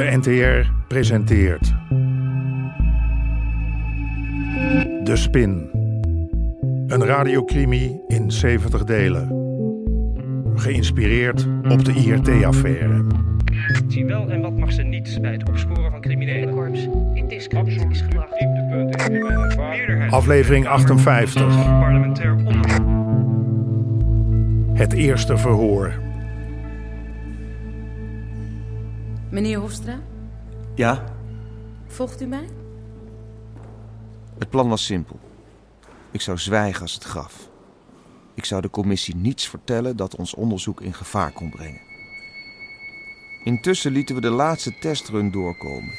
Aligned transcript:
De 0.00 0.16
NTR 0.16 0.70
presenteert. 0.88 1.74
De 5.04 5.16
Spin. 5.16 5.70
Een 6.86 7.04
radiocrimi 7.04 8.00
in 8.08 8.30
70 8.30 8.84
delen. 8.84 9.28
Geïnspireerd 10.54 11.46
op 11.68 11.84
de 11.84 11.92
IRT-affaire. 11.92 13.04
Zie 13.88 14.04
wel 14.04 14.30
en 14.30 14.40
wat 14.40 14.58
mag 14.58 14.72
ze 14.72 14.82
niet 14.82 15.18
bij 15.20 15.32
het 15.32 15.48
opsporen 15.48 15.90
van 15.90 16.00
criminelen. 16.00 16.54
Korps 16.54 16.88
indiscreet 17.14 17.66
is 17.90 18.00
gedrag. 18.00 18.28
Meerderheid. 19.10 20.12
Aflevering 20.12 20.66
58. 20.66 21.64
Parlementair 21.80 22.34
onderzoek. 22.34 22.88
Het 24.72 24.92
eerste 24.92 25.36
verhoor. 25.36 26.09
Meneer 29.30 29.58
Hofstra, 29.58 30.00
Ja, 30.74 31.04
volgt 31.86 32.22
u 32.22 32.26
mij? 32.26 32.48
het 34.38 34.50
plan 34.50 34.68
was 34.68 34.84
simpel. 34.84 35.18
Ik 36.10 36.20
zou 36.20 36.38
zwijgen 36.38 36.82
als 36.82 36.94
het 36.94 37.04
graf. 37.04 37.48
Ik 38.34 38.44
zou 38.44 38.60
de 38.60 38.70
commissie 38.70 39.16
niets 39.16 39.48
vertellen 39.48 39.96
dat 39.96 40.16
ons 40.16 40.34
onderzoek 40.34 40.80
in 40.80 40.94
gevaar 40.94 41.32
kon 41.32 41.50
brengen. 41.50 41.80
Intussen 43.44 43.92
lieten 43.92 44.14
we 44.14 44.20
de 44.20 44.30
laatste 44.30 44.78
testrun 44.78 45.30
doorkomen. 45.30 45.94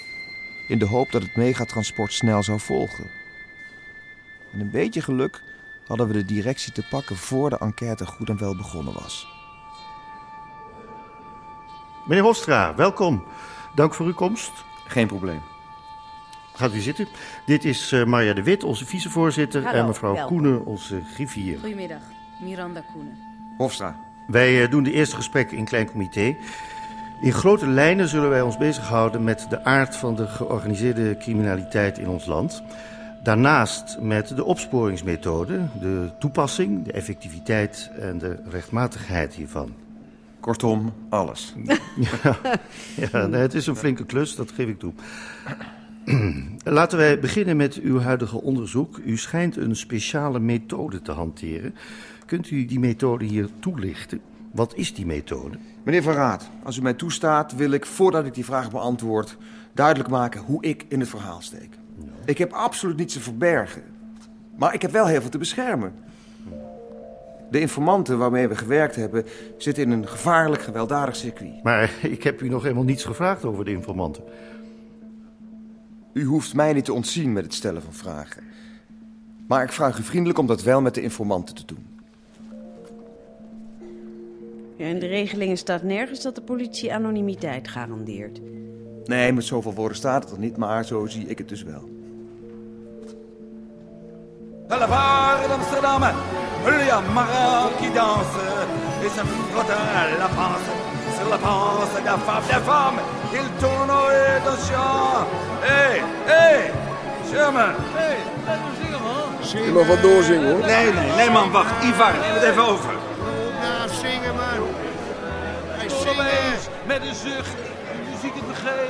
In 0.68 0.80
de 0.80 0.86
hoop 0.86 1.12
dat 1.12 1.22
het 1.22 1.36
megatransport 1.36 2.14
snel 2.14 2.44
zou 2.44 2.60
volgen. 2.60 3.10
Met 4.52 4.62
een 4.62 4.72
beetje 4.72 5.02
geluk 5.02 5.44
hadden 5.88 6.08
we 6.08 6.14
de 6.14 6.26
directie 6.26 6.74
te 6.74 6.88
pakken 6.90 7.16
voor 7.16 7.50
de 7.50 7.58
enquête 7.58 8.06
goed 8.06 8.30
en 8.30 8.38
wel 8.38 8.56
begonnen 8.56 8.94
was. 8.94 9.28
Meneer 12.06 12.24
Hofstra, 12.24 12.76
welkom. 12.76 13.24
Dank 13.76 13.94
voor 13.94 14.06
uw 14.06 14.14
komst. 14.14 14.52
Geen 14.88 15.08
probleem. 15.08 15.42
Gaat 16.54 16.74
u 16.74 16.80
zitten. 16.80 17.08
Dit 17.46 17.66
is 17.66 17.92
eh, 17.92 18.04
Marja 18.04 18.34
de 18.34 18.44
Wit, 18.44 18.64
onze 18.64 18.86
vicevoorzitter, 18.86 19.64
Hallo, 19.64 19.80
en 19.80 19.86
mevrouw 19.86 20.14
welkom. 20.14 20.38
Koenen, 20.38 20.66
onze 20.66 21.02
griffier. 21.14 21.60
Goedemiddag, 21.60 22.02
Miranda 22.42 22.84
Koenen. 22.94 23.18
Hofstra. 23.58 23.96
Wij 24.28 24.64
eh, 24.64 24.72
doen 24.72 24.84
de 24.84 24.92
eerste 24.92 25.16
gesprekken 25.16 25.58
in 25.58 25.66
klein 25.66 25.92
comité. 25.92 26.36
In 27.22 27.34
grote 27.34 27.68
lijnen 27.68 28.08
zullen 28.08 28.30
wij 28.30 28.42
ons 28.42 28.58
bezighouden 28.58 29.24
met 29.24 29.46
de 29.50 29.64
aard 29.64 29.96
van 29.96 30.16
de 30.16 30.28
georganiseerde 30.28 31.18
criminaliteit 31.18 31.98
in 31.98 32.10
ons 32.10 32.26
land. 32.26 32.64
Daarnaast 33.24 33.98
met 34.00 34.36
de 34.36 34.44
opsporingsmethode, 34.44 35.68
de 35.80 36.12
toepassing, 36.20 36.86
de 36.86 36.92
effectiviteit 36.92 37.92
en 38.00 38.18
de 38.18 38.40
rechtmatigheid 38.50 39.34
hiervan. 39.34 39.74
Kortom, 40.42 40.94
alles. 41.10 41.54
Ja, 43.12 43.28
nee, 43.28 43.42
het 43.42 43.54
is 43.54 43.68
een 43.68 43.76
flinke 43.76 44.06
klus, 44.06 44.36
dat 44.36 44.52
geef 44.52 44.68
ik 44.68 44.80
toe. 44.80 44.94
Laten 46.64 46.98
wij 46.98 47.20
beginnen 47.20 47.58
met 47.58 47.76
uw 47.76 48.00
huidige 48.00 48.42
onderzoek. 48.42 49.00
U 49.06 49.18
schijnt 49.18 49.56
een 49.56 49.76
speciale 49.76 50.40
methode 50.40 51.02
te 51.02 51.12
hanteren. 51.12 51.76
Kunt 52.26 52.50
u 52.52 52.66
die 52.66 52.80
methode 52.80 53.26
hier 53.26 53.50
toelichten? 53.60 54.22
Wat 54.52 54.76
is 54.76 54.94
die 54.94 55.06
methode? 55.06 55.58
Meneer 55.84 56.04
Van 56.04 56.14
Raad, 56.14 56.50
als 56.64 56.78
u 56.78 56.82
mij 56.82 56.94
toestaat, 56.94 57.56
wil 57.56 57.72
ik 57.72 57.86
voordat 57.86 58.26
ik 58.26 58.34
die 58.34 58.46
vraag 58.46 58.72
beantwoord 58.72 59.38
duidelijk 59.74 60.10
maken 60.10 60.42
hoe 60.42 60.64
ik 60.64 60.86
in 60.88 61.00
het 61.00 61.10
verhaal 61.10 61.42
steek. 61.42 61.70
Ik 62.26 62.38
heb 62.38 62.52
absoluut 62.52 62.98
niets 62.98 63.14
te 63.14 63.20
verbergen, 63.20 63.84
maar 64.58 64.74
ik 64.74 64.82
heb 64.82 64.92
wel 64.92 65.06
heel 65.06 65.22
veel 65.22 65.30
te 65.30 65.38
beschermen. 65.38 65.94
De 67.52 67.60
informanten 67.60 68.18
waarmee 68.18 68.48
we 68.48 68.56
gewerkt 68.56 68.96
hebben 68.96 69.26
zitten 69.58 69.84
in 69.84 69.92
een 69.92 70.08
gevaarlijk, 70.08 70.62
gewelddadig 70.62 71.16
circuit. 71.16 71.64
Maar 71.64 71.92
ik 72.18 72.24
heb 72.24 72.42
u 72.42 72.50
nog 72.50 72.64
helemaal 72.64 72.84
niets 72.84 73.04
gevraagd 73.04 73.46
over 73.46 73.66
de 73.66 73.72
informanten. 73.72 74.24
U 76.14 76.26
hoeft 76.26 76.54
mij 76.54 76.74
niet 76.74 76.86
te 76.86 76.94
ontzien 76.94 77.34
met 77.34 77.44
het 77.44 77.54
stellen 77.54 77.82
van 77.82 77.94
vragen. 77.94 78.44
Maar 79.48 79.64
ik 79.64 79.72
vraag 79.72 80.00
u 80.00 80.04
vriendelijk 80.04 80.40
om 80.40 80.48
dat 80.48 80.64
wel 80.64 80.82
met 80.82 80.96
de 80.96 81.02
informanten 81.02 81.56
te 81.56 81.66
doen. 81.66 81.86
Ja, 84.76 84.86
in 84.86 85.00
de 85.00 85.08
regelingen 85.08 85.58
staat 85.58 85.84
nergens 85.84 86.22
dat 86.22 86.36
de 86.36 86.42
politie 86.42 86.94
anonimiteit 86.94 87.68
garandeert. 87.68 88.42
Nee, 89.06 89.34
met 89.34 89.44
zoveel 89.44 89.74
woorden 89.74 89.98
staat 89.98 90.24
het 90.24 90.34
er 90.34 90.40
niet, 90.40 90.58
maar 90.58 90.86
zo 90.86 91.06
zie 91.06 91.28
ik 91.28 91.38
het 91.38 91.50
dus 91.50 91.64
wel. 91.64 91.90
Boulevard 94.68 95.48
d'Amsterdam, 95.48 96.02
il 96.68 96.88
y 96.88 96.90
a 96.90 97.02
Marat 97.14 97.70
qui 97.80 97.90
danse 97.90 98.38
et 99.04 99.10
se 99.10 99.22
frotte 99.52 99.70
la 100.20 100.28
panse 100.28 100.70
sur 101.18 101.30
la 101.30 101.38
panse 101.38 101.94
de 102.00 102.06
la 102.06 102.18
femme 102.18 102.44
des 102.48 102.64
femmes. 102.66 103.02
Il 103.34 103.48
tourne 103.60 103.90
et 103.90 104.38
attention. 104.38 105.26
Hé, 105.64 106.02
hé, 106.28 106.72
Sherman. 107.30 107.74
Hé, 107.98 108.18
Je 109.54 109.72
mag 109.72 109.86
wat 109.86 110.02
doorzingen 110.02 110.52
hoor. 110.52 110.66
Nee, 110.66 110.94
nee, 110.94 111.12
nee 111.16 111.30
man, 111.30 111.52
wacht. 111.52 111.84
Ivar, 111.84 112.12
neem 112.12 112.34
het 112.34 112.44
even 112.44 112.68
over. 112.68 112.94
Ja, 113.62 113.88
zingen 114.02 114.36
man. 114.36 114.68
Hij 115.68 115.88
Opeens, 115.88 116.68
met 116.86 117.02
een 117.02 117.16
zucht, 117.16 117.52
de 117.52 118.12
muziek 118.12 118.34
het 118.34 118.44
vergeet. 118.48 118.90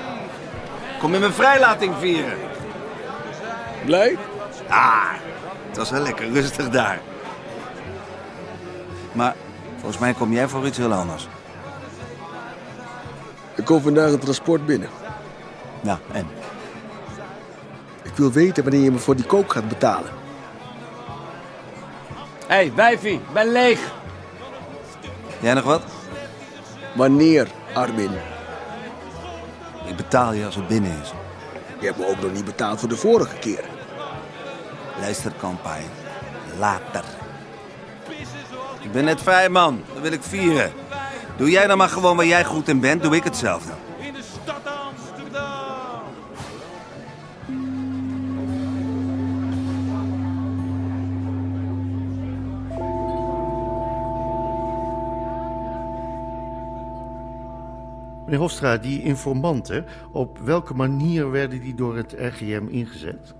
Kom 0.99 1.13
in 1.13 1.19
mijn 1.19 1.33
vrijlating 1.33 1.93
vieren. 1.99 2.37
Blij? 3.85 4.17
Ah, 4.67 5.03
het 5.67 5.77
was 5.77 5.89
wel 5.89 6.01
lekker 6.01 6.31
rustig 6.31 6.69
daar. 6.69 6.99
Maar 9.11 9.35
volgens 9.77 9.97
mij 9.97 10.13
kom 10.13 10.33
jij 10.33 10.47
voor 10.47 10.65
iets 10.65 10.77
heel 10.77 10.93
anders. 10.93 11.27
Er 13.55 13.63
komt 13.63 13.83
vandaag 13.83 14.11
een 14.11 14.19
transport 14.19 14.65
binnen. 14.65 14.89
Nou, 15.81 15.99
en? 16.11 16.27
Ik 18.01 18.15
wil 18.15 18.31
weten 18.31 18.63
wanneer 18.63 18.81
je 18.81 18.91
me 18.91 18.99
voor 18.99 19.15
die 19.15 19.25
kook 19.25 19.51
gaat 19.51 19.67
betalen. 19.67 20.11
Hé, 22.47 22.55
hey, 22.55 22.71
wijfie, 22.75 23.19
ben 23.33 23.51
leeg. 23.51 23.79
Jij 25.39 25.53
nog 25.53 25.63
wat? 25.63 25.81
Wanneer, 26.95 27.47
Armin? 27.73 28.11
Ik 29.85 29.95
betaal 29.95 30.33
je 30.33 30.45
als 30.45 30.55
het 30.55 30.67
binnen 30.67 30.99
is. 31.01 31.13
Je 31.79 31.85
hebt 31.85 31.97
me 31.97 32.07
ook 32.07 32.21
nog 32.21 32.31
niet 32.33 32.45
betaald 32.45 32.79
voor 32.79 32.89
de 32.89 32.97
vorige 32.97 33.35
keer. 33.35 33.63
Luister, 34.99 35.31
kampij. 35.39 35.83
Later. 36.59 37.03
Ik 38.81 38.91
ben 38.91 39.05
net 39.05 39.21
vrij, 39.21 39.49
man. 39.49 39.81
Dat 39.93 40.01
wil 40.01 40.11
ik 40.11 40.23
vieren. 40.23 40.71
Doe 41.37 41.49
jij 41.49 41.67
dan 41.67 41.77
maar 41.77 41.89
gewoon 41.89 42.15
waar 42.15 42.25
jij 42.25 42.45
goed 42.45 42.67
in 42.67 42.79
bent, 42.79 43.03
doe 43.03 43.15
ik 43.15 43.23
hetzelfde. 43.23 43.71
In 43.99 44.13
de 44.13 44.21
stad 44.21 44.61
Amsterdam. 44.65 46.03
Meneer 58.25 58.39
Hofstra, 58.39 58.77
die 58.77 59.03
informanten, 59.03 59.85
op 60.11 60.37
welke 60.37 60.73
manier 60.73 61.31
werden 61.31 61.61
die 61.61 61.75
door 61.75 61.95
het 61.95 62.15
RGM 62.17 62.67
ingezet? 62.69 63.33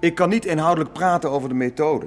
Ik 0.00 0.14
kan 0.14 0.28
niet 0.28 0.44
inhoudelijk 0.44 0.92
praten 0.92 1.30
over 1.30 1.48
de 1.48 1.54
methode. 1.54 2.06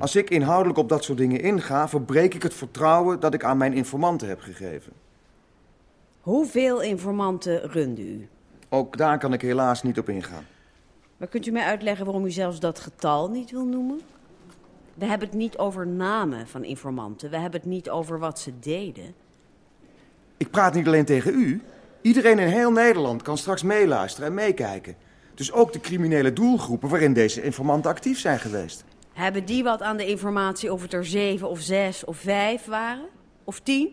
Als 0.00 0.16
ik 0.16 0.30
inhoudelijk 0.30 0.78
op 0.78 0.88
dat 0.88 1.04
soort 1.04 1.18
dingen 1.18 1.40
inga, 1.40 1.88
verbreek 1.88 2.34
ik 2.34 2.42
het 2.42 2.54
vertrouwen 2.54 3.20
dat 3.20 3.34
ik 3.34 3.44
aan 3.44 3.56
mijn 3.56 3.72
informanten 3.72 4.28
heb 4.28 4.40
gegeven. 4.40 4.92
Hoeveel 6.20 6.82
informanten 6.82 7.70
runde 7.70 8.02
u? 8.02 8.28
Ook 8.68 8.96
daar 8.96 9.18
kan 9.18 9.32
ik 9.32 9.40
helaas 9.40 9.82
niet 9.82 9.98
op 9.98 10.08
ingaan. 10.08 10.44
Maar 11.16 11.28
kunt 11.28 11.46
u 11.46 11.50
mij 11.50 11.64
uitleggen 11.64 12.04
waarom 12.04 12.24
u 12.24 12.30
zelfs 12.30 12.60
dat 12.60 12.80
getal 12.80 13.30
niet 13.30 13.50
wil 13.50 13.64
noemen? 13.64 14.00
We 14.94 15.04
hebben 15.04 15.28
het 15.28 15.36
niet 15.36 15.58
over 15.58 15.86
namen 15.86 16.46
van 16.46 16.64
informanten. 16.64 17.30
We 17.30 17.36
hebben 17.36 17.60
het 17.60 17.68
niet 17.68 17.90
over 17.90 18.18
wat 18.18 18.38
ze 18.38 18.52
deden. 18.60 19.14
Ik 20.36 20.50
praat 20.50 20.74
niet 20.74 20.86
alleen 20.86 21.04
tegen 21.04 21.34
u. 21.34 21.62
Iedereen 22.00 22.38
in 22.38 22.48
heel 22.48 22.72
Nederland 22.72 23.22
kan 23.22 23.38
straks 23.38 23.62
meeluisteren 23.62 24.28
en 24.28 24.34
meekijken. 24.34 24.94
Dus 25.34 25.52
ook 25.52 25.72
de 25.72 25.80
criminele 25.80 26.32
doelgroepen 26.32 26.88
waarin 26.88 27.12
deze 27.12 27.42
informanten 27.42 27.90
actief 27.90 28.18
zijn 28.18 28.38
geweest. 28.38 28.84
Hebben 29.12 29.44
die 29.44 29.62
wat 29.62 29.82
aan 29.82 29.96
de 29.96 30.06
informatie 30.06 30.72
of 30.72 30.82
het 30.82 30.92
er 30.92 31.04
zeven 31.06 31.48
of 31.48 31.60
zes 31.60 32.04
of 32.04 32.16
vijf 32.16 32.64
waren? 32.64 33.04
Of 33.44 33.60
tien? 33.60 33.88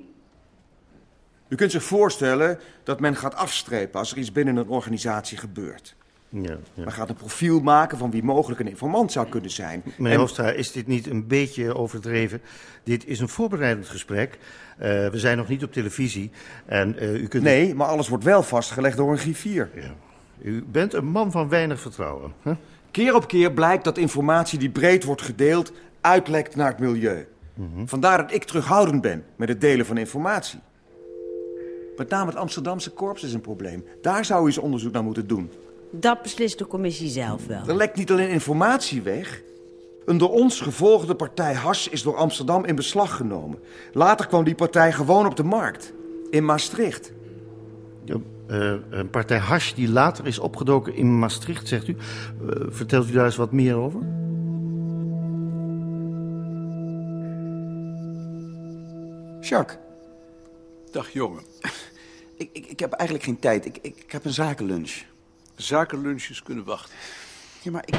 U 1.48 1.56
kunt 1.56 1.71
zich 1.71 1.83
voorstellen 1.83 2.60
dat 2.83 3.00
men 3.00 3.16
gaat 3.16 3.36
afstrepen 3.36 4.00
als 4.00 4.12
er 4.12 4.18
iets 4.18 4.31
binnen 4.31 4.56
een 4.56 4.68
organisatie 4.68 5.38
gebeurt. 5.38 5.95
Ja, 6.30 6.42
ja. 6.74 6.83
Men 6.83 6.92
gaat 6.92 7.10
een 7.10 7.16
profiel 7.16 7.60
maken 7.60 7.98
van 7.98 8.12
wie 8.12 8.24
mogelijk 8.24 8.60
een 8.60 8.68
informant 8.68 9.12
zou 9.12 9.30
kunnen 9.30 9.50
zijn. 9.50 9.81
Meneer 9.98 10.13
En- 10.13 10.19
Hofstra, 10.19 10.50
is 10.51 10.71
dit 10.71 10.88
niet 10.88 11.07
een 11.07 11.27
beetje 11.27 11.75
overdreven? 11.75 12.42
Dit 12.83 13.06
is 13.07 13.19
een 13.19 13.30
voorbereidend 13.30 13.88
gesprek. 13.89 14.38
Eh, 14.77 14.89
we 15.07 15.19
zijn 15.19 15.38
nog 15.38 15.48
niet 15.48 15.63
op 15.63 15.71
televisie. 15.74 16.31
En 16.66 16.98
eh, 16.98 17.13
u 17.13 17.27
kunt... 17.27 17.44
Nee, 17.44 17.75
maar 17.75 17.88
alles 17.88 18.07
wordt 18.07 18.24
wel 18.24 18.44
vastgelegd 18.44 18.98
door 18.98 19.12
een 19.12 19.18
griffier. 19.18 19.69
Ja. 19.75 19.94
U 20.42 20.63
bent 20.63 20.94
een 20.94 21.06
man 21.06 21.31
van 21.31 21.50
weinig 21.50 21.80
vertrouwen. 21.80 22.33
Hè? 22.42 22.54
Keer 22.91 23.15
op 23.15 23.27
keer 23.27 23.51
blijkt 23.51 23.83
dat 23.83 23.97
informatie 23.97 24.59
die 24.59 24.69
breed 24.69 25.03
wordt 25.03 25.21
gedeeld 25.21 25.71
uitlekt 26.01 26.56
naar 26.56 26.68
het 26.68 26.80
milieu. 26.80 27.27
Vandaar 27.86 28.18
dat 28.18 28.33
ik 28.33 28.44
terughoudend 28.44 29.01
ben 29.01 29.25
met 29.36 29.50
het 29.50 29.62
delen 29.62 29.86
van 29.86 29.97
informatie. 29.97 30.59
Met 31.97 32.09
name 32.09 32.25
het 32.25 32.39
Amsterdamse 32.39 32.89
korps 32.89 33.24
is 33.24 33.33
een 33.33 33.41
probleem. 33.41 33.86
Daar 34.01 34.25
zou 34.25 34.44
u 34.44 34.45
eens 34.45 34.57
onderzoek 34.57 34.91
naar 34.94 35.03
moeten 35.03 35.27
doen. 35.27 35.51
Dat 35.91 36.21
beslist 36.21 36.57
de 36.57 36.68
commissie 36.68 37.09
zelf 37.09 37.45
wel. 37.45 37.62
Er 37.68 37.75
lekt 37.75 37.95
niet 37.95 38.12
alleen 38.12 38.30
informatie 38.30 39.01
weg. 39.01 39.42
Een 40.06 40.18
door 40.18 40.31
ons 40.31 40.62
gevolgde 40.62 41.15
partij 41.15 41.53
Hash 41.53 41.88
is 41.88 42.03
door 42.03 42.15
Amsterdam 42.15 42.65
in 42.65 42.75
beslag 42.75 43.15
genomen. 43.15 43.59
Later 43.94 44.27
kwam 44.27 44.44
die 44.44 44.56
partij 44.56 44.92
gewoon 44.92 45.25
op 45.25 45.35
de 45.35 45.44
markt. 45.44 45.94
In 46.30 46.45
Maastricht. 46.45 47.12
Ja, 48.06 48.15
eh, 48.49 48.73
een 48.89 49.09
partij 49.09 49.37
hash 49.37 49.73
die 49.73 49.89
later 49.89 50.27
is 50.27 50.39
opgedoken 50.39 50.95
in 50.95 51.19
Maastricht, 51.19 51.67
zegt 51.67 51.87
u. 51.87 51.95
Eh, 51.95 52.65
vertelt 52.69 53.09
u 53.09 53.11
daar 53.11 53.25
eens 53.25 53.35
wat 53.35 53.51
meer 53.51 53.75
over? 53.75 54.01
Jacques. 59.41 59.77
Dag 60.91 61.09
jongen. 61.09 61.43
Ik, 62.37 62.49
ik, 62.53 62.65
ik 62.65 62.79
heb 62.79 62.91
eigenlijk 62.91 63.27
geen 63.27 63.39
tijd. 63.39 63.65
Ik, 63.65 63.77
ik, 63.81 63.97
ik 63.97 64.11
heb 64.11 64.25
een 64.25 64.33
zakenlunch. 64.33 64.91
Zakenlunches 65.55 66.43
kunnen 66.43 66.63
wachten. 66.63 66.95
Ja, 67.61 67.71
maar 67.71 67.83
ik... 67.85 67.95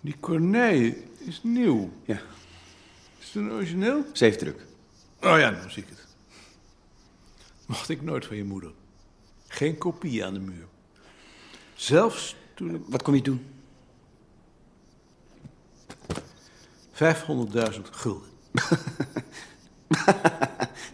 Die 0.00 0.16
Corneille 0.20 0.96
is 1.18 1.40
nieuw. 1.42 1.90
Ja, 2.04 2.20
Is 3.18 3.26
het 3.26 3.34
een 3.34 3.50
origineel? 3.52 4.04
zeefdruk. 4.12 4.66
Oh 5.22 5.38
ja, 5.38 5.50
nou 5.50 5.70
zie 5.70 5.82
ik 5.82 5.88
het. 5.88 6.06
Mocht 7.70 7.88
ik 7.88 8.02
nooit 8.02 8.26
van 8.26 8.36
je 8.36 8.44
moeder. 8.44 8.72
Geen 9.46 9.78
kopie 9.78 10.24
aan 10.24 10.34
de 10.34 10.40
muur. 10.40 10.66
Zelfs 11.74 12.36
toen 12.54 12.74
ik 12.74 12.82
Wat 12.86 13.02
kom 13.02 13.14
je 13.14 13.22
doen? 13.22 13.46
500.000 16.92 16.98
gulden. 17.90 18.28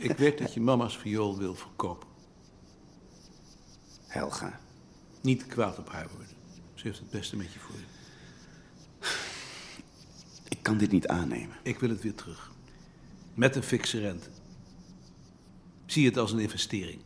ik 0.08 0.16
weet 0.16 0.38
dat 0.38 0.54
je 0.54 0.60
mama's 0.60 0.98
viool 0.98 1.38
wil 1.38 1.54
verkopen. 1.54 2.08
Helga. 4.06 4.60
Niet 5.20 5.46
kwaad 5.46 5.78
op 5.78 5.88
haar 5.88 6.08
worden. 6.08 6.36
Ze 6.74 6.86
heeft 6.86 6.98
het 6.98 7.10
beste 7.10 7.36
met 7.36 7.52
je 7.52 7.58
voor 7.58 7.76
je. 7.76 7.84
Ik 10.48 10.62
kan 10.62 10.78
dit 10.78 10.90
niet 10.90 11.08
aannemen. 11.08 11.56
Ik 11.62 11.78
wil 11.78 11.88
het 11.88 12.02
weer 12.02 12.14
terug. 12.14 12.50
Met 13.34 13.56
een 13.56 13.62
fikse 13.62 14.00
rente. 14.00 14.28
Zie 15.96 16.06
het 16.06 16.16
als 16.16 16.32
een 16.32 16.38
investering. 16.38 17.00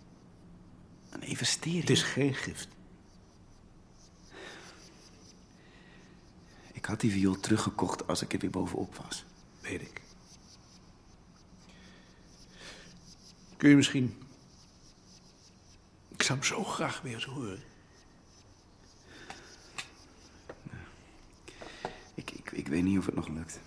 Een 1.11 1.23
investering? 1.23 1.81
Het 1.81 1.91
is 1.91 2.03
geen 2.03 2.35
gift. 2.35 2.69
Ik 6.73 6.85
had 6.85 7.01
die 7.01 7.11
viool 7.11 7.41
teruggekocht 7.41 8.07
als 8.07 8.23
ik 8.23 8.33
er 8.33 8.39
weer 8.39 8.51
bovenop 8.51 8.95
was. 8.95 9.25
Weet 9.61 9.81
ik. 9.81 10.01
Kun 13.57 13.69
je 13.69 13.77
misschien... 13.77 14.23
Ik 16.09 16.23
zou 16.23 16.39
hem 16.39 16.47
zo 16.47 16.65
graag 16.65 17.01
weer 17.01 17.15
eens 17.15 17.25
horen. 17.25 17.63
Ik, 22.15 22.31
ik, 22.31 22.51
ik 22.51 22.69
weet 22.69 22.83
niet 22.83 22.99
of 22.99 23.07
het 23.07 23.15
nog 23.15 23.29
lukt. 23.29 23.61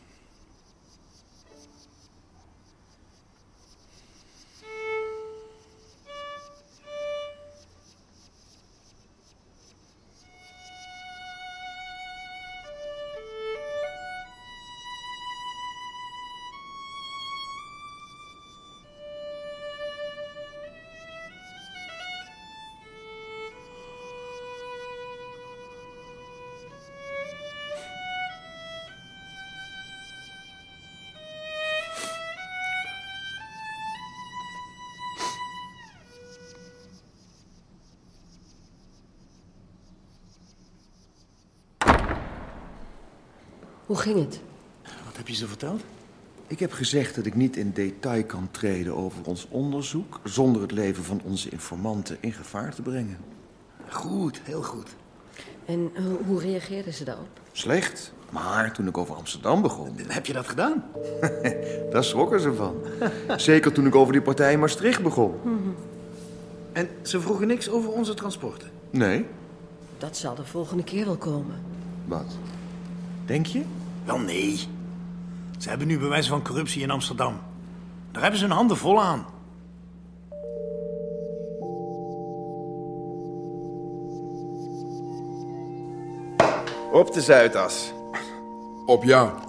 Hoe 43.94 44.02
ging 44.02 44.20
het? 44.20 44.40
Wat 45.06 45.18
heb 45.18 45.28
je 45.28 45.36
ze 45.36 45.48
verteld? 45.48 45.82
Ik 46.48 46.60
heb 46.60 46.72
gezegd 46.72 47.16
dat 47.16 47.26
ik 47.26 47.36
niet 47.36 47.58
in 47.58 47.72
detail 47.74 48.24
kan 48.24 48.48
treden 48.52 48.96
over 48.96 49.20
ons 49.24 49.48
onderzoek... 49.50 50.20
zonder 50.24 50.62
het 50.62 50.72
leven 50.72 51.04
van 51.04 51.22
onze 51.24 51.50
informanten 51.50 52.18
in 52.20 52.34
gevaar 52.34 52.76
te 52.76 52.82
brengen. 52.82 53.18
Goed, 53.90 54.42
heel 54.44 54.62
goed. 54.62 54.90
En 55.66 55.92
eh, 55.94 56.04
hoe 56.26 56.40
reageerden 56.40 56.94
ze 56.94 57.04
daarop? 57.04 57.28
Slecht. 57.52 58.14
Maar 58.30 58.74
toen 58.74 58.88
ik 58.88 58.98
over 58.98 59.16
Amsterdam 59.16 59.62
begon... 59.62 59.96
Heb 60.08 60.26
je 60.26 60.34
dat 60.34 60.48
gedaan? 60.48 60.84
Daar 61.92 62.04
schrokken 62.04 62.40
ze 62.40 62.54
van. 62.54 62.76
Zeker 63.38 63.72
toen 63.72 63.86
ik 63.86 63.96
over 63.96 64.14
die 64.14 64.22
partij 64.22 64.54
in 64.54 64.60
Maastricht 64.60 65.04
begon. 65.04 65.34
En 66.72 66.90
ze 67.02 67.22
vroegen 67.22 67.48
niks 67.48 67.70
over 67.70 67.92
onze 67.92 68.14
transporten? 68.14 68.70
Nee? 68.90 69.26
Dat 69.98 70.18
zal 70.18 70.36
de 70.36 70.46
volgende 70.46 70.84
keer 70.84 71.06
wel 71.06 71.18
komen. 71.18 71.56
Wat? 72.06 72.38
Denk 73.26 73.46
je? 73.46 73.62
Wel 74.06 74.20
nee. 74.20 74.68
Ze 75.58 75.70
hebben 75.70 75.88
nu 75.88 76.00
bewijs 76.00 76.28
van 76.28 76.44
corruptie 76.44 76.82
in 76.82 76.92
Amsterdam. 76.92 77.40
Daar 78.12 78.22
hebben 78.22 78.40
ze 78.40 78.46
hun 78.46 78.56
handen 78.56 78.78
vol 78.78 79.02
aan. 79.02 79.26
Op 86.92 87.14
de 87.14 87.22
Zuidas. 87.22 87.94
Op 88.86 89.04
jou. 89.04 89.30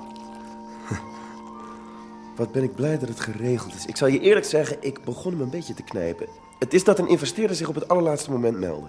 Wat 2.36 2.52
ben 2.52 2.62
ik 2.62 2.74
blij 2.74 2.98
dat 2.98 3.08
het 3.08 3.20
geregeld 3.20 3.74
is. 3.74 3.86
Ik 3.86 3.96
zal 3.96 4.08
je 4.08 4.20
eerlijk 4.20 4.46
zeggen, 4.46 4.76
ik 4.80 5.04
begon 5.04 5.32
hem 5.32 5.40
een 5.40 5.50
beetje 5.50 5.74
te 5.74 5.82
knijpen. 5.82 6.26
Het 6.58 6.74
is 6.74 6.84
dat 6.84 6.98
een 6.98 7.08
investeerder 7.08 7.56
zich 7.56 7.68
op 7.68 7.74
het 7.74 7.88
allerlaatste 7.88 8.30
moment 8.30 8.58
meldde. 8.58 8.88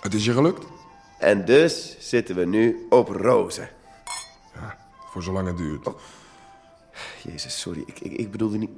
Het 0.00 0.14
is 0.14 0.24
je 0.24 0.32
gelukt? 0.32 0.66
En 1.18 1.44
dus 1.44 1.96
zitten 1.98 2.36
we 2.36 2.44
nu 2.44 2.86
op 2.90 3.08
rozen. 3.08 3.68
Voor 5.12 5.22
zolang 5.22 5.46
het 5.46 5.56
duurt. 5.56 5.88
Jezus, 7.22 7.60
sorry. 7.60 7.82
Ik, 7.86 8.00
ik, 8.00 8.12
ik 8.12 8.30
bedoelde 8.30 8.58
niet... 8.58 8.70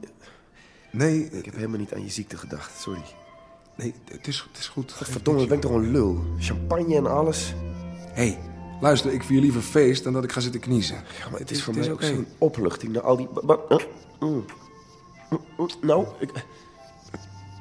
Nee. 0.90 1.30
Ik 1.30 1.44
heb 1.44 1.54
helemaal 1.54 1.78
niet 1.78 1.94
aan 1.94 2.02
je 2.02 2.11
ziekte 2.11 2.37
gedacht. 2.37 2.80
Sorry. 2.80 3.02
Nee, 3.75 3.94
het 4.11 4.26
is, 4.26 4.47
het 4.49 4.58
is 4.58 4.68
goed. 4.68 4.92
Verdomme, 4.92 5.40
dan 5.40 5.49
ben 5.49 5.56
ik 5.56 5.62
toch 5.62 5.73
een 5.73 5.90
lul. 5.90 6.25
Champagne 6.38 6.97
en 6.97 7.06
alles. 7.06 7.54
Hé, 8.12 8.28
hey, 8.28 8.38
luister, 8.80 9.12
ik 9.12 9.23
vier 9.23 9.40
liever 9.40 9.61
feest 9.61 10.04
dan 10.04 10.12
dat 10.12 10.25
ik 10.25 10.32
ga 10.32 10.40
zitten 10.40 10.61
kniezen. 10.61 10.97
Ja, 10.97 11.30
maar 11.30 11.40
het 11.40 11.50
is 11.50 11.62
voor 11.62 11.75
het 11.75 11.82
is 11.82 11.88
mij 11.88 11.94
ook 11.94 12.02
zo'n 12.02 12.26
opluchting 12.38 12.92
naar 12.92 13.02
al 13.02 13.16
die... 13.16 13.28
mm. 14.20 14.44
Mm, 15.30 15.40
mm, 15.56 15.68
Nou, 15.80 16.06
ik... 16.18 16.30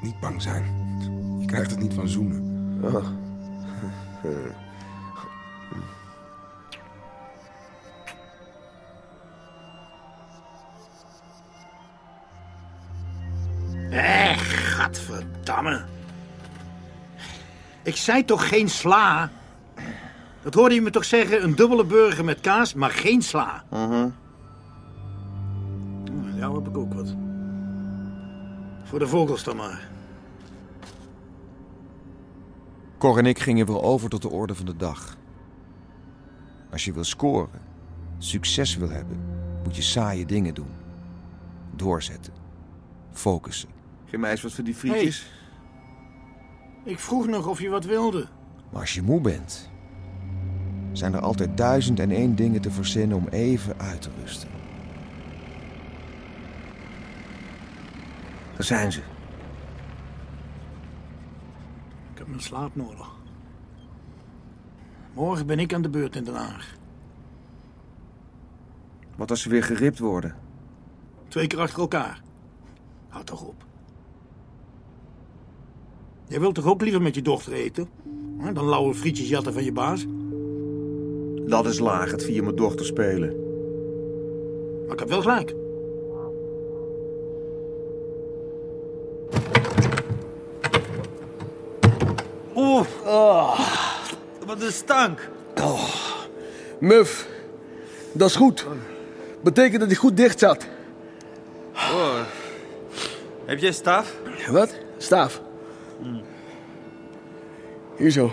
Niet 0.01 0.19
bang 0.19 0.41
zijn. 0.41 0.63
Je 1.39 1.45
krijgt 1.45 1.71
het 1.71 1.79
niet 1.79 1.93
van 1.93 2.07
zoenen. 2.07 2.79
Ah. 2.83 3.07
Ik 17.83 17.95
zei 17.95 18.25
toch 18.25 18.47
geen 18.47 18.69
sla? 18.69 19.31
Dat 20.41 20.53
hoorde 20.53 20.75
je 20.75 20.81
me 20.81 20.89
toch 20.89 21.05
zeggen? 21.05 21.43
Een 21.43 21.55
dubbele 21.55 21.85
burger 21.85 22.25
met 22.25 22.39
kaas, 22.39 22.73
maar 22.73 22.91
geen 22.91 23.21
sla. 23.21 23.63
Mhm. 23.69 24.09
Nou 26.35 26.55
heb 26.55 26.67
ik 26.67 26.77
ook 26.77 26.93
wat. 26.93 27.15
Voor 28.83 28.99
de 28.99 29.07
vogels 29.07 29.43
dan 29.43 29.55
maar. 29.55 29.87
Cor 32.97 33.17
en 33.17 33.25
ik 33.25 33.39
gingen 33.39 33.65
weer 33.65 33.81
over 33.81 34.09
tot 34.09 34.21
de 34.21 34.29
orde 34.29 34.55
van 34.55 34.65
de 34.65 34.75
dag. 34.75 35.17
Als 36.71 36.85
je 36.85 36.93
wil 36.93 37.03
scoren, 37.03 37.61
succes 38.17 38.77
wil 38.77 38.89
hebben, 38.89 39.19
moet 39.63 39.75
je 39.75 39.81
saaie 39.81 40.25
dingen 40.25 40.53
doen. 40.53 40.69
Doorzetten. 41.75 42.33
Focussen. 43.11 43.69
Geef 44.05 44.19
mij 44.19 44.31
eens 44.31 44.41
wat 44.41 44.51
voor 44.51 44.63
die 44.63 44.75
frietjes. 44.75 45.31
Ik 46.83 46.99
vroeg 46.99 47.27
nog 47.27 47.47
of 47.47 47.61
je 47.61 47.69
wat 47.69 47.85
wilde. 47.85 48.27
Maar 48.71 48.81
als 48.81 48.93
je 48.93 49.01
moe 49.01 49.21
bent, 49.21 49.69
zijn 50.91 51.13
er 51.13 51.21
altijd 51.21 51.57
duizend 51.57 51.99
en 51.99 52.11
één 52.11 52.35
dingen 52.35 52.61
te 52.61 52.71
verzinnen 52.71 53.17
om 53.17 53.27
even 53.27 53.79
uit 53.79 54.01
te 54.01 54.09
rusten. 54.21 54.49
Daar 58.53 58.63
zijn 58.63 58.91
ze. 58.91 58.99
Ik 62.11 62.17
heb 62.17 62.27
mijn 62.27 62.41
slaap 62.41 62.75
nodig. 62.75 63.11
Morgen 65.13 65.45
ben 65.45 65.59
ik 65.59 65.73
aan 65.73 65.81
de 65.81 65.89
beurt 65.89 66.15
in 66.15 66.23
Den 66.23 66.35
Haag. 66.35 66.75
Wat 69.15 69.29
als 69.29 69.41
ze 69.41 69.49
weer 69.49 69.63
geript 69.63 69.99
worden? 69.99 70.35
Twee 71.27 71.47
keer 71.47 71.59
achter 71.59 71.79
elkaar. 71.79 72.21
Houd 73.09 73.25
toch 73.25 73.41
op. 73.41 73.65
Jij 76.27 76.39
wilt 76.39 76.55
toch 76.55 76.65
ook 76.67 76.81
liever 76.81 77.01
met 77.01 77.15
je 77.15 77.21
dochter 77.21 77.53
eten? 77.53 77.89
Hè, 78.37 78.53
Dan 78.53 78.65
lauwe 78.65 78.93
frietjes 78.93 79.29
jatten 79.29 79.53
van 79.53 79.63
je 79.63 79.71
baas? 79.71 80.05
Dat 81.45 81.65
is 81.65 81.79
laag, 81.79 82.11
het 82.11 82.23
via 82.23 82.43
mijn 82.43 82.55
dochter 82.55 82.85
spelen. 82.85 83.35
Maar 84.83 84.93
ik 84.93 84.99
heb 84.99 85.09
wel 85.09 85.21
gelijk. 85.21 85.53
Oeh, 92.55 92.85
Ah. 93.05 93.59
wat 94.45 94.61
een 94.61 94.71
stank. 94.71 95.29
Muf, 96.79 97.27
dat 98.11 98.29
is 98.29 98.35
goed. 98.35 98.65
Betekent 99.41 99.79
dat 99.79 99.87
hij 99.89 99.97
goed 99.97 100.17
dicht 100.17 100.39
zat. 100.39 100.67
Oh. 101.73 102.19
Heb 103.45 103.59
jij 103.59 103.71
staf? 103.71 104.15
Wat? 104.49 104.77
Staaf. 104.97 105.41
Hier 107.97 108.11
zo. 108.11 108.31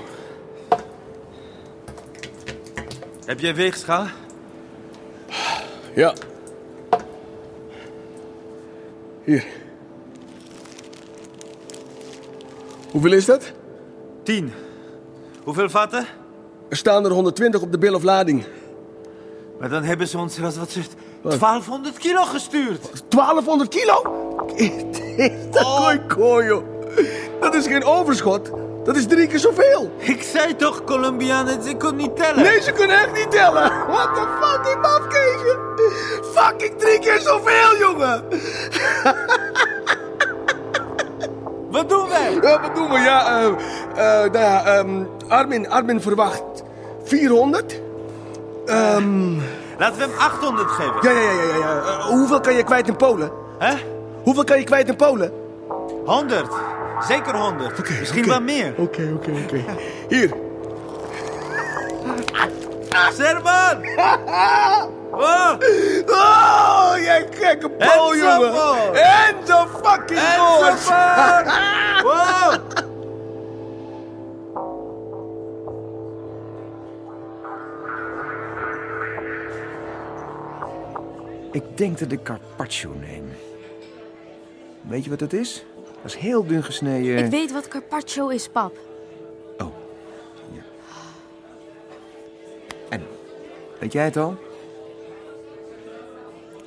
Heb 3.25 3.40
jij 3.40 3.55
weegschaal? 3.55 4.07
Ja. 5.95 6.14
Hier. 9.25 9.45
Hoeveel 12.90 13.12
is 13.12 13.25
dat? 13.25 13.52
Tien. 14.23 14.52
Hoeveel 15.45 15.71
vatten? 15.71 16.07
Er 16.69 16.76
staan 16.76 17.05
er 17.05 17.11
120 17.11 17.61
op 17.62 17.73
de 17.73 17.79
bill 17.79 17.95
of 17.95 18.02
lading. 18.02 18.45
Maar 19.59 19.69
dan 19.69 19.83
hebben 19.83 20.09
ze 20.09 20.19
ons, 20.19 20.38
wat 20.38 20.57
wat 20.57 20.71
zegt, 20.71 20.95
1200 21.23 21.99
kilo 21.99 22.25
gestuurd. 22.25 22.90
1200 23.09 23.71
kilo? 23.71 24.02
Dat 25.50 25.62
kooi 25.62 26.00
kooi, 26.07 26.47
joh. 26.47 26.64
Dat 27.40 27.55
is 27.55 27.67
geen 27.67 27.85
overschot. 27.85 28.50
Dat 28.85 28.97
is 28.97 29.07
drie 29.07 29.27
keer 29.27 29.39
zoveel. 29.39 29.91
Ik 29.99 30.23
zei 30.23 30.57
toch, 30.57 30.85
Colombianen, 30.85 31.63
ze 31.63 31.77
kon 31.77 31.97
niet 31.97 32.17
tellen. 32.17 32.43
Nee, 32.43 32.61
ze 32.61 32.73
kunnen 32.73 32.97
echt 32.99 33.13
niet 33.13 33.31
tellen. 33.31 33.71
What 33.87 34.15
the 34.15 34.27
fuck, 34.41 34.65
die 34.65 34.77
mafkeesje. 34.77 35.59
Fucking 36.35 36.79
drie 36.79 36.99
keer 36.99 37.21
zoveel, 37.21 37.77
jongen. 37.79 38.25
Wat 41.71 41.89
doen 41.89 42.09
wij? 42.09 42.39
Ja, 42.43 42.61
wat 42.61 42.75
doen 42.75 42.89
we? 42.91 42.99
Ja, 42.99 43.41
eh, 43.41 43.49
nou 44.33 44.39
ja, 44.39 44.65
ehm, 44.65 45.05
Armin, 45.29 45.71
Armin 45.71 46.01
verwacht 46.01 46.43
400. 47.05 47.81
Ehm, 48.67 49.35
Laten 49.79 49.99
we 49.99 50.03
hem 50.03 50.19
800 50.19 50.71
geven. 50.71 50.95
ja, 51.01 51.11
ja, 51.11 51.21
ja, 51.21 51.43
ja. 51.43 51.57
ja. 51.59 51.81
Eh, 51.81 52.05
hoeveel 52.05 52.41
kan 52.41 52.55
je 52.55 52.63
kwijt 52.63 52.89
in 52.89 52.97
Polen? 52.97 53.31
Hè? 53.59 53.75
Hoeveel 54.23 54.45
kan 54.45 54.59
je 54.59 54.65
kwijt 54.65 54.89
in 54.89 54.97
Polen? 54.97 55.33
100. 56.05 56.47
Zeker 57.07 57.35
100. 57.37 57.99
Misschien 57.99 58.26
wel 58.26 58.40
meer. 58.40 58.75
Oké, 58.76 59.12
oké, 59.14 59.30
oké. 59.30 59.64
Hier. 60.09 60.30
Serban! 63.12 63.78
Oh! 65.12 65.52
Oh, 66.07 66.92
jij 66.97 67.26
gekke 67.30 67.71
En 67.78 68.16
jongen. 68.16 68.95
En 68.95 69.35
de 69.45 69.66
fucking. 69.83 70.21
Serban! 70.78 71.45
Wow! 72.02 72.54
Ik 81.52 81.76
denk 81.76 81.99
dat 81.99 82.12
ik 82.12 82.23
carpaccio 82.23 82.90
neem. 83.00 83.33
Weet 84.81 85.05
je 85.05 85.11
wat 85.11 85.19
dat 85.19 85.33
is? 85.33 85.65
Dat 86.03 86.05
is 86.05 86.17
heel 86.17 86.47
dun 86.47 86.65
gesneden. 86.65 87.25
Ik 87.25 87.31
weet 87.31 87.53
wat 87.53 87.69
carpaccio 87.69 88.29
is, 88.29 88.49
pap. 88.49 88.77
En, 92.91 93.03
weet 93.79 93.93
jij 93.93 94.05
het 94.05 94.17
al? 94.17 94.37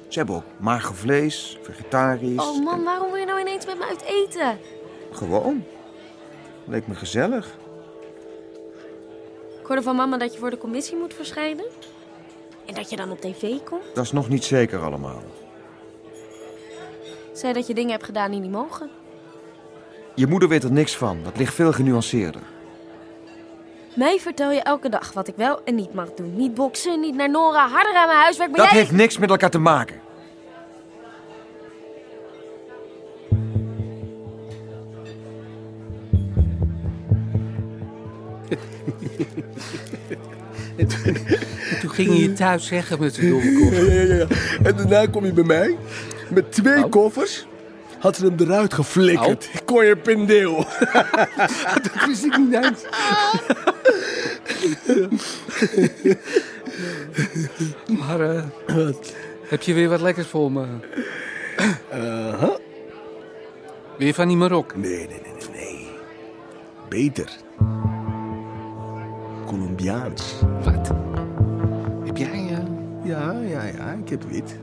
Ze 0.08 0.20
hebben 0.20 0.36
ook 0.36 0.44
mager 0.58 0.96
vlees, 0.96 1.58
vegetarisch. 1.62 2.40
Oh 2.40 2.64
man, 2.64 2.84
waarom 2.84 3.12
wil 3.12 3.20
je 3.20 3.26
nou 3.26 3.40
ineens 3.40 3.66
met 3.66 3.78
me 3.78 3.86
uit 3.86 4.02
eten? 4.02 4.58
Gewoon. 5.12 5.64
Leek 6.66 6.88
me 6.88 6.96
gezellig. 6.96 7.58
Ik 9.60 9.66
hoorde 9.70 9.82
van 9.82 9.96
mama 9.96 10.18
dat 10.18 10.34
je 10.34 10.40
voor 10.40 10.50
de 10.50 10.58
commissie 10.58 10.98
moet 10.98 11.14
verschijnen. 11.14 11.66
En 12.66 12.74
dat 12.74 12.90
je 12.90 12.96
dan 12.96 13.12
op 13.12 13.22
tv 13.22 13.58
komt. 13.64 13.84
Dat 13.94 14.04
is 14.04 14.12
nog 14.12 14.30
niet 14.30 14.44
zeker 14.44 14.80
allemaal. 14.80 15.22
Zei 17.34 17.54
dat 17.54 17.68
je 17.68 17.74
dingen 17.74 17.92
hebt 17.92 18.04
gedaan 18.04 18.32
die 18.32 18.40
niet 18.40 18.52
mogen. 18.52 18.90
Je 20.16 20.28
moeder 20.28 20.50
weet 20.50 20.64
er 20.64 20.72
niks 20.72 20.98
van. 20.98 21.20
Dat 21.24 21.38
ligt 21.38 21.54
veel 21.54 21.74
genuanceerder. 21.74 22.42
Mij 23.96 24.20
vertel 24.20 24.52
je 24.52 24.62
elke 24.62 24.90
dag 24.90 25.14
wat 25.14 25.28
ik 25.28 25.36
wel 25.36 25.62
en 25.64 25.76
niet 25.76 25.94
mag 25.94 26.14
doen. 26.14 26.36
Niet 26.36 26.54
boksen, 26.54 27.00
niet 27.00 27.16
naar 27.16 27.30
Nora, 27.30 27.68
harder 27.68 27.96
aan 27.96 28.08
mijn 28.08 28.20
huiswerk. 28.20 28.50
Maar 28.50 28.60
Dat 28.60 28.70
jij... 28.70 28.80
heeft 28.80 28.92
niks 28.92 29.18
met 29.18 29.30
elkaar 29.30 29.50
te 29.50 29.60
maken. 29.60 30.02
En 40.78 40.88
toen 41.80 41.90
ging 41.90 42.10
je 42.10 42.20
je 42.20 42.34
thuis 42.34 42.68
zeggen 42.68 43.00
met 43.00 43.16
de 43.16 43.30
domme 43.30 43.60
kop. 43.60 43.72
Ja, 43.74 43.94
ja, 43.94 44.14
ja. 44.16 44.28
En 44.64 44.76
daarna 44.78 45.06
kom 45.06 45.26
je 45.26 45.34
bij 45.34 45.44
mij 45.44 45.78
met 46.34 46.52
twee 46.52 46.90
koffers. 46.90 47.46
Had 48.00 48.16
ze 48.16 48.26
hem 48.26 48.36
eruit 48.40 48.74
geflikkerd. 48.74 49.50
Kon 49.66 49.86
je 49.86 49.96
pendeel. 49.98 50.56
dat 51.84 52.06
wist 52.08 52.26
ik 52.26 52.38
niet 52.38 52.54
eens. 52.54 52.86
Maar 58.00 58.22
eh, 58.22 58.44
heb 59.48 59.62
je 59.62 59.74
weer 59.74 59.90
wat 59.90 60.02
lekkers 60.02 60.28
voor 60.28 60.52
me? 60.52 60.66
Weer 63.98 64.14
van 64.14 64.28
die 64.28 64.38
Marok? 64.38 64.76
Nee, 64.76 64.92
nee, 64.92 65.08
nee, 65.08 65.34
nee, 65.34 65.50
nee. 65.52 65.88
Beter. 66.90 67.30
Colombiaans. 69.46 70.34
Wat? 70.64 70.92
Heb 72.06 72.18
jij... 72.18 72.30
eh, 72.50 72.58
Ja, 73.04 73.32
ja, 73.32 73.64
ja. 73.64 73.92
Ik 74.04 74.10
heb 74.10 74.24
wit. 74.30 74.56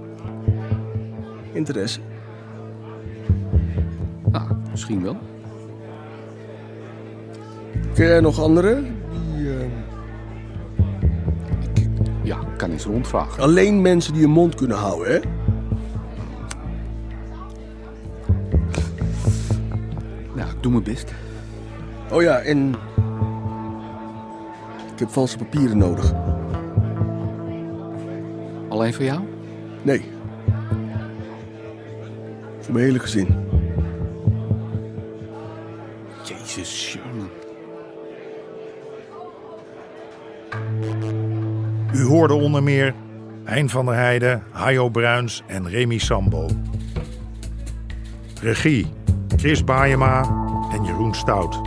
Interesse. 1.53 2.01
Ah, 4.33 4.51
misschien 4.71 5.03
wel. 5.03 5.17
Ken 7.95 8.07
jij 8.07 8.21
nog 8.21 8.41
anderen? 8.41 8.97
Die, 9.11 9.51
eh, 9.51 9.67
Ja, 12.23 12.39
kan 12.57 12.71
eens 12.71 12.85
rondvragen. 12.85 13.43
Alleen 13.43 13.83
mensen 13.83 14.13
die 14.13 14.23
hun 14.23 14.31
mond 14.31 14.55
kunnen 14.55 14.77
houden, 14.77 15.13
hè? 15.13 15.21
Nou, 20.35 20.51
ik 20.51 20.63
doe 20.63 20.73
mijn 20.73 20.85
best. 20.85 21.13
Oh 22.13 22.23
ja, 22.23 22.39
en... 22.39 22.75
Ik 24.93 24.99
heb 24.99 25.09
valse 25.09 25.37
papieren 25.37 25.79
nodig. 25.79 26.13
Alleen 28.69 28.95
voor 28.95 29.05
jou? 29.05 29.21
Nee. 29.83 30.05
Voor 32.71 32.79
mijn 32.79 32.91
hele 32.91 33.05
gezin. 33.05 33.29
Jezus, 36.23 36.81
Sherman. 36.81 37.29
U 41.95 42.05
hoorde 42.05 42.35
onder 42.35 42.63
meer 42.63 42.95
Hein 43.45 43.69
van 43.69 43.87
der 43.87 43.95
Heijden, 43.95 44.43
Hajo 44.51 44.89
Bruins 44.89 45.43
en 45.47 45.69
Remy 45.69 45.99
Sambo. 45.99 46.49
Regie 48.43 48.87
Chris 49.37 49.65
Baayema 49.65 50.23
en 50.73 50.85
Jeroen 50.85 51.15
Stout. 51.15 51.61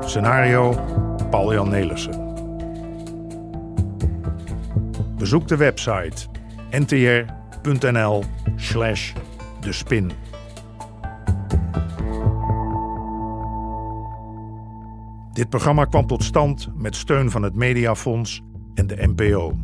Scenario 0.00 0.74
Paul-Jan 1.30 1.68
Nelissen. 1.68 2.34
Bezoek 5.18 5.48
de 5.48 5.56
website 5.56 6.26
ntr.nl 6.70 8.24
slash 8.56 9.12
de 9.60 9.72
spin. 9.72 10.12
Dit 15.32 15.48
programma 15.48 15.84
kwam 15.84 16.06
tot 16.06 16.24
stand 16.24 16.68
met 16.74 16.96
steun 16.96 17.30
van 17.30 17.42
het 17.42 17.54
Mediafonds 17.54 18.42
en 18.74 18.86
de 18.86 18.96
NPO. 19.16 19.56